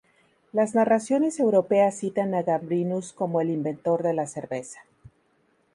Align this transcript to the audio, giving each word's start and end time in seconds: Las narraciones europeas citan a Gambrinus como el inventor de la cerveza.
Las 0.51 0.73
narraciones 0.73 1.39
europeas 1.39 1.93
citan 1.99 2.33
a 2.33 2.41
Gambrinus 2.41 3.13
como 3.13 3.39
el 3.39 3.51
inventor 3.51 4.01
de 4.01 4.15
la 4.15 4.25
cerveza. 4.25 4.81